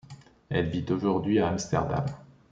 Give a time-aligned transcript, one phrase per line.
[0.49, 2.05] Elle vit aujourd'hui à Amsterdam.